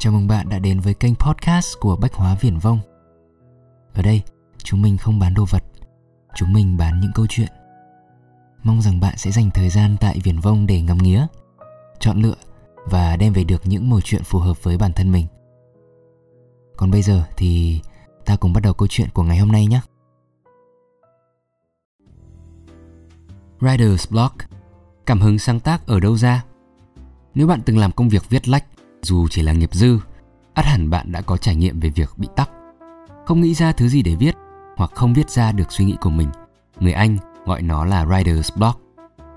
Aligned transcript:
Chào 0.00 0.12
mừng 0.12 0.28
bạn 0.28 0.48
đã 0.48 0.58
đến 0.58 0.80
với 0.80 0.94
kênh 0.94 1.14
podcast 1.14 1.78
của 1.80 1.96
Bách 1.96 2.14
Hóa 2.14 2.36
Viển 2.40 2.58
Vông. 2.58 2.78
Ở 3.94 4.02
đây, 4.02 4.22
chúng 4.58 4.82
mình 4.82 4.98
không 4.98 5.18
bán 5.18 5.34
đồ 5.34 5.44
vật, 5.50 5.64
chúng 6.34 6.52
mình 6.52 6.76
bán 6.76 7.00
những 7.00 7.10
câu 7.14 7.26
chuyện. 7.28 7.48
Mong 8.62 8.82
rằng 8.82 9.00
bạn 9.00 9.16
sẽ 9.16 9.30
dành 9.30 9.50
thời 9.50 9.68
gian 9.68 9.96
tại 10.00 10.20
Viển 10.24 10.38
Vông 10.38 10.66
để 10.66 10.80
ngắm 10.80 10.98
nghía, 10.98 11.26
chọn 11.98 12.22
lựa 12.22 12.34
và 12.84 13.16
đem 13.16 13.32
về 13.32 13.44
được 13.44 13.62
những 13.64 13.90
mẩu 13.90 14.00
chuyện 14.00 14.22
phù 14.24 14.38
hợp 14.38 14.62
với 14.62 14.78
bản 14.78 14.92
thân 14.92 15.12
mình. 15.12 15.26
Còn 16.76 16.90
bây 16.90 17.02
giờ 17.02 17.24
thì 17.36 17.80
ta 18.24 18.36
cùng 18.36 18.52
bắt 18.52 18.60
đầu 18.62 18.74
câu 18.74 18.88
chuyện 18.90 19.08
của 19.14 19.22
ngày 19.22 19.38
hôm 19.38 19.52
nay 19.52 19.66
nhé. 19.66 19.80
Writer's 23.60 24.10
Block 24.10 24.36
Cảm 25.06 25.20
hứng 25.20 25.38
sáng 25.38 25.60
tác 25.60 25.86
ở 25.86 26.00
đâu 26.00 26.16
ra? 26.16 26.44
Nếu 27.34 27.46
bạn 27.46 27.60
từng 27.64 27.78
làm 27.78 27.92
công 27.92 28.08
việc 28.08 28.30
viết 28.30 28.48
lách, 28.48 28.64
dù 29.02 29.28
chỉ 29.28 29.42
là 29.42 29.52
nghiệp 29.52 29.74
dư, 29.74 29.98
ắt 30.54 30.64
hẳn 30.64 30.90
bạn 30.90 31.12
đã 31.12 31.20
có 31.20 31.36
trải 31.36 31.56
nghiệm 31.56 31.80
về 31.80 31.88
việc 31.88 32.10
bị 32.16 32.28
tắc. 32.36 32.50
Không 33.26 33.40
nghĩ 33.40 33.54
ra 33.54 33.72
thứ 33.72 33.88
gì 33.88 34.02
để 34.02 34.14
viết 34.14 34.36
hoặc 34.76 34.90
không 34.94 35.14
viết 35.14 35.30
ra 35.30 35.52
được 35.52 35.72
suy 35.72 35.84
nghĩ 35.84 35.96
của 36.00 36.10
mình. 36.10 36.28
Người 36.80 36.92
Anh 36.92 37.18
gọi 37.46 37.62
nó 37.62 37.84
là 37.84 38.04
writer's 38.04 38.56
block, 38.56 38.80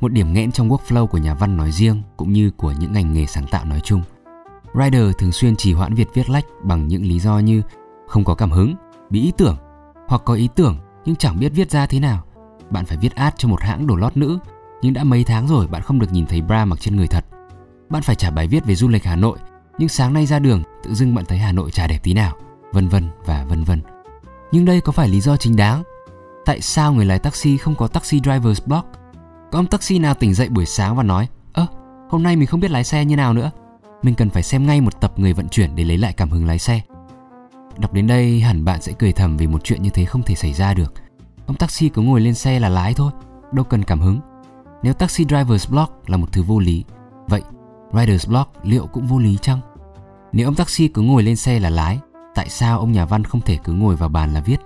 một 0.00 0.12
điểm 0.12 0.32
nghẽn 0.32 0.52
trong 0.52 0.68
workflow 0.68 1.06
của 1.06 1.18
nhà 1.18 1.34
văn 1.34 1.56
nói 1.56 1.72
riêng 1.72 2.02
cũng 2.16 2.32
như 2.32 2.50
của 2.50 2.72
những 2.78 2.92
ngành 2.92 3.12
nghề 3.12 3.26
sáng 3.26 3.46
tạo 3.50 3.64
nói 3.64 3.80
chung. 3.84 4.02
Writer 4.72 5.12
thường 5.12 5.32
xuyên 5.32 5.56
trì 5.56 5.72
hoãn 5.72 5.94
việc 5.94 6.08
viết 6.14 6.30
lách 6.30 6.44
bằng 6.62 6.88
những 6.88 7.02
lý 7.02 7.20
do 7.20 7.38
như 7.38 7.62
không 8.08 8.24
có 8.24 8.34
cảm 8.34 8.50
hứng, 8.50 8.74
bị 9.10 9.22
ý 9.22 9.32
tưởng 9.36 9.56
hoặc 10.08 10.22
có 10.24 10.34
ý 10.34 10.48
tưởng 10.54 10.78
nhưng 11.04 11.16
chẳng 11.16 11.38
biết 11.38 11.48
viết 11.48 11.70
ra 11.70 11.86
thế 11.86 12.00
nào. 12.00 12.24
Bạn 12.70 12.84
phải 12.84 12.98
viết 12.98 13.14
ad 13.14 13.34
cho 13.36 13.48
một 13.48 13.60
hãng 13.60 13.86
đồ 13.86 13.96
lót 13.96 14.16
nữ 14.16 14.38
nhưng 14.82 14.92
đã 14.92 15.04
mấy 15.04 15.24
tháng 15.24 15.48
rồi 15.48 15.66
bạn 15.66 15.82
không 15.82 15.98
được 15.98 16.12
nhìn 16.12 16.26
thấy 16.26 16.40
bra 16.40 16.64
mặc 16.64 16.80
trên 16.80 16.96
người 16.96 17.06
thật. 17.06 17.24
Bạn 17.90 18.02
phải 18.02 18.16
trả 18.16 18.30
bài 18.30 18.48
viết 18.48 18.64
về 18.64 18.74
du 18.74 18.88
lịch 18.88 19.04
Hà 19.04 19.16
Nội 19.16 19.38
nhưng 19.78 19.88
sáng 19.88 20.12
nay 20.12 20.26
ra 20.26 20.38
đường 20.38 20.62
tự 20.82 20.94
dưng 20.94 21.14
bạn 21.14 21.24
thấy 21.24 21.38
Hà 21.38 21.52
Nội 21.52 21.70
chả 21.70 21.86
đẹp 21.86 21.98
tí 22.02 22.14
nào, 22.14 22.36
vân 22.72 22.88
vân 22.88 23.08
và 23.24 23.44
vân 23.44 23.64
vân. 23.64 23.82
Nhưng 24.52 24.64
đây 24.64 24.80
có 24.80 24.92
phải 24.92 25.08
lý 25.08 25.20
do 25.20 25.36
chính 25.36 25.56
đáng? 25.56 25.82
Tại 26.44 26.60
sao 26.60 26.92
người 26.92 27.04
lái 27.04 27.18
taxi 27.18 27.56
không 27.56 27.74
có 27.74 27.88
taxi 27.88 28.20
driver's 28.20 28.66
block? 28.66 28.88
Có 29.52 29.58
ông 29.58 29.66
taxi 29.66 29.98
nào 29.98 30.14
tỉnh 30.14 30.34
dậy 30.34 30.48
buổi 30.48 30.66
sáng 30.66 30.96
và 30.96 31.02
nói 31.02 31.28
Ơ, 31.52 31.66
hôm 32.08 32.22
nay 32.22 32.36
mình 32.36 32.46
không 32.46 32.60
biết 32.60 32.70
lái 32.70 32.84
xe 32.84 33.04
như 33.04 33.16
nào 33.16 33.32
nữa 33.32 33.50
Mình 34.02 34.14
cần 34.14 34.30
phải 34.30 34.42
xem 34.42 34.66
ngay 34.66 34.80
một 34.80 35.00
tập 35.00 35.12
người 35.16 35.32
vận 35.32 35.48
chuyển 35.48 35.76
để 35.76 35.84
lấy 35.84 35.98
lại 35.98 36.12
cảm 36.12 36.30
hứng 36.30 36.46
lái 36.46 36.58
xe 36.58 36.80
Đọc 37.78 37.92
đến 37.92 38.06
đây 38.06 38.40
hẳn 38.40 38.64
bạn 38.64 38.82
sẽ 38.82 38.92
cười 38.92 39.12
thầm 39.12 39.36
vì 39.36 39.46
một 39.46 39.64
chuyện 39.64 39.82
như 39.82 39.90
thế 39.90 40.04
không 40.04 40.22
thể 40.22 40.34
xảy 40.34 40.52
ra 40.52 40.74
được 40.74 40.94
Ông 41.46 41.56
taxi 41.56 41.88
cứ 41.88 42.02
ngồi 42.02 42.20
lên 42.20 42.34
xe 42.34 42.60
là 42.60 42.68
lái 42.68 42.94
thôi, 42.94 43.12
đâu 43.52 43.64
cần 43.64 43.84
cảm 43.84 44.00
hứng 44.00 44.20
Nếu 44.82 44.92
taxi 44.92 45.24
driver's 45.24 45.70
block 45.70 46.10
là 46.10 46.16
một 46.16 46.32
thứ 46.32 46.42
vô 46.42 46.58
lý 46.58 46.84
Vậy 47.28 47.42
Rider's 47.92 48.28
Block 48.28 48.50
liệu 48.62 48.86
cũng 48.86 49.06
vô 49.06 49.18
lý 49.18 49.38
chăng? 49.42 49.60
Nếu 50.32 50.48
ông 50.48 50.54
taxi 50.54 50.88
cứ 50.88 51.02
ngồi 51.02 51.22
lên 51.22 51.36
xe 51.36 51.60
là 51.60 51.70
lái, 51.70 51.98
tại 52.34 52.48
sao 52.48 52.78
ông 52.78 52.92
nhà 52.92 53.04
văn 53.04 53.24
không 53.24 53.40
thể 53.40 53.58
cứ 53.64 53.72
ngồi 53.72 53.96
vào 53.96 54.08
bàn 54.08 54.34
là 54.34 54.40
viết? 54.40 54.60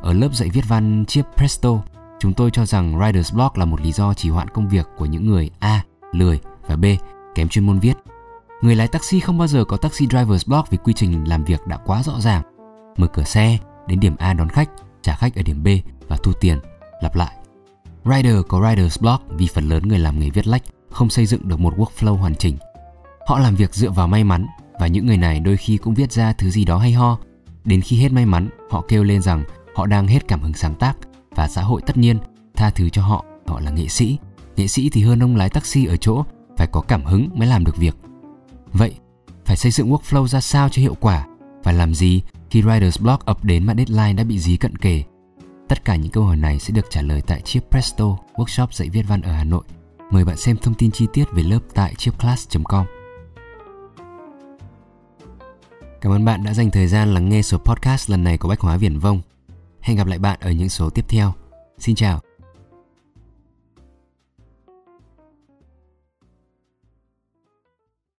Ở 0.00 0.12
lớp 0.12 0.34
dạy 0.34 0.48
viết 0.48 0.64
văn 0.68 1.04
Chiếc 1.04 1.22
Presto, 1.36 1.70
chúng 2.18 2.32
tôi 2.32 2.50
cho 2.50 2.66
rằng 2.66 2.98
Rider's 2.98 3.34
Block 3.34 3.58
là 3.58 3.64
một 3.64 3.80
lý 3.80 3.92
do 3.92 4.14
trì 4.14 4.28
hoãn 4.28 4.48
công 4.48 4.68
việc 4.68 4.88
của 4.96 5.06
những 5.06 5.26
người 5.26 5.50
A. 5.58 5.82
lười 6.12 6.40
và 6.66 6.76
B. 6.76 6.84
kém 7.34 7.48
chuyên 7.48 7.66
môn 7.66 7.78
viết. 7.78 7.94
Người 8.62 8.76
lái 8.76 8.88
taxi 8.88 9.20
không 9.20 9.38
bao 9.38 9.48
giờ 9.48 9.64
có 9.64 9.76
taxi 9.76 10.06
driver's 10.06 10.48
block 10.48 10.70
vì 10.70 10.78
quy 10.84 10.92
trình 10.92 11.28
làm 11.28 11.44
việc 11.44 11.66
đã 11.66 11.76
quá 11.76 12.02
rõ 12.02 12.20
ràng. 12.20 12.42
Mở 12.96 13.06
cửa 13.06 13.24
xe, 13.24 13.58
đến 13.86 14.00
điểm 14.00 14.16
A 14.18 14.34
đón 14.34 14.48
khách, 14.48 14.70
trả 15.02 15.14
khách 15.14 15.34
ở 15.34 15.42
điểm 15.42 15.62
B 15.62 15.68
và 16.08 16.16
thu 16.22 16.32
tiền, 16.32 16.58
lặp 17.02 17.16
lại. 17.16 17.36
Rider 18.04 18.36
có 18.48 18.58
rider's 18.60 19.00
block 19.00 19.24
vì 19.28 19.46
phần 19.46 19.68
lớn 19.68 19.88
người 19.88 19.98
làm 19.98 20.20
nghề 20.20 20.30
viết 20.30 20.46
lách 20.46 20.62
không 20.90 21.10
xây 21.10 21.26
dựng 21.26 21.48
được 21.48 21.60
một 21.60 21.74
workflow 21.76 22.14
hoàn 22.14 22.34
chỉnh. 22.34 22.56
Họ 23.26 23.38
làm 23.38 23.56
việc 23.56 23.74
dựa 23.74 23.90
vào 23.90 24.08
may 24.08 24.24
mắn 24.24 24.46
và 24.80 24.86
những 24.86 25.06
người 25.06 25.16
này 25.16 25.40
đôi 25.40 25.56
khi 25.56 25.76
cũng 25.76 25.94
viết 25.94 26.12
ra 26.12 26.32
thứ 26.32 26.50
gì 26.50 26.64
đó 26.64 26.78
hay 26.78 26.92
ho. 26.92 27.18
Đến 27.64 27.80
khi 27.80 28.00
hết 28.00 28.12
may 28.12 28.26
mắn, 28.26 28.48
họ 28.70 28.84
kêu 28.88 29.04
lên 29.04 29.22
rằng 29.22 29.44
họ 29.74 29.86
đang 29.86 30.06
hết 30.06 30.28
cảm 30.28 30.40
hứng 30.40 30.54
sáng 30.54 30.74
tác 30.74 30.96
và 31.30 31.48
xã 31.48 31.62
hội 31.62 31.82
tất 31.86 31.96
nhiên 31.96 32.18
tha 32.54 32.70
thứ 32.70 32.88
cho 32.88 33.02
họ, 33.02 33.24
họ 33.46 33.60
là 33.60 33.70
nghệ 33.70 33.88
sĩ. 33.88 34.18
Nghệ 34.56 34.66
sĩ 34.66 34.90
thì 34.90 35.02
hơn 35.02 35.22
ông 35.22 35.36
lái 35.36 35.50
taxi 35.50 35.84
ở 35.86 35.96
chỗ 35.96 36.24
phải 36.56 36.66
có 36.66 36.80
cảm 36.80 37.04
hứng 37.04 37.28
mới 37.34 37.48
làm 37.48 37.64
được 37.64 37.76
việc. 37.76 37.96
Vậy, 38.72 38.94
phải 39.44 39.56
xây 39.56 39.72
dựng 39.72 39.90
workflow 39.90 40.26
ra 40.26 40.40
sao 40.40 40.68
cho 40.68 40.82
hiệu 40.82 40.96
quả 41.00 41.26
và 41.62 41.72
làm 41.72 41.94
gì 41.94 42.22
khi 42.50 42.62
writer's 42.62 43.02
block 43.02 43.24
ập 43.24 43.44
đến 43.44 43.66
mà 43.66 43.74
deadline 43.74 44.12
đã 44.12 44.24
bị 44.24 44.38
dí 44.38 44.56
cận 44.56 44.76
kề? 44.76 45.02
Tất 45.68 45.84
cả 45.84 45.96
những 45.96 46.12
câu 46.12 46.24
hỏi 46.24 46.36
này 46.36 46.58
sẽ 46.58 46.72
được 46.74 46.86
trả 46.90 47.02
lời 47.02 47.22
tại 47.26 47.40
Chip 47.40 47.64
Presto, 47.70 48.16
workshop 48.34 48.66
dạy 48.70 48.88
viết 48.88 49.02
văn 49.08 49.20
ở 49.20 49.32
Hà 49.32 49.44
Nội 49.44 49.64
Mời 50.10 50.24
bạn 50.24 50.36
xem 50.36 50.56
thông 50.56 50.74
tin 50.74 50.90
chi 50.90 51.06
tiết 51.12 51.24
về 51.32 51.42
lớp 51.42 51.58
tại 51.74 51.94
chipclass.com. 51.94 52.86
Cảm 56.00 56.12
ơn 56.12 56.24
bạn 56.24 56.44
đã 56.44 56.54
dành 56.54 56.70
thời 56.70 56.86
gian 56.86 57.14
lắng 57.14 57.28
nghe 57.28 57.42
số 57.42 57.58
podcast 57.58 58.10
lần 58.10 58.24
này 58.24 58.38
của 58.38 58.48
Bách 58.48 58.60
Hóa 58.60 58.76
Viển 58.76 58.98
Vông. 58.98 59.20
Hẹn 59.80 59.96
gặp 59.96 60.06
lại 60.06 60.18
bạn 60.18 60.38
ở 60.40 60.50
những 60.50 60.68
số 60.68 60.90
tiếp 60.90 61.04
theo. 61.08 61.32
Xin 61.78 61.94
chào. 61.94 62.20